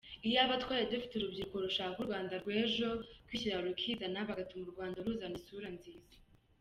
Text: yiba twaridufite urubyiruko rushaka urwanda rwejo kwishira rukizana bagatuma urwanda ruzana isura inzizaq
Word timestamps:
yiba 0.29 0.55
twaridufite 0.63 1.13
urubyiruko 1.15 1.55
rushaka 1.65 1.95
urwanda 2.01 2.33
rwejo 2.41 2.87
kwishira 3.25 3.63
rukizana 3.65 4.19
bagatuma 4.29 4.63
urwanda 4.65 4.97
ruzana 5.05 5.35
isura 5.41 5.67
inzizaq 5.75 6.11